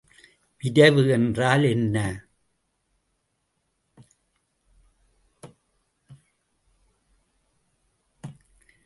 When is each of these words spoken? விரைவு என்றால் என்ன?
விரைவு 0.61 1.09
என்றால் 1.09 1.63
என்ன? 1.63 2.25